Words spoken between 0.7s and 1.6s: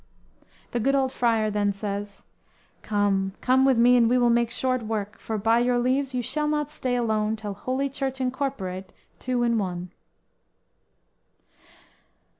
"_The good old Friar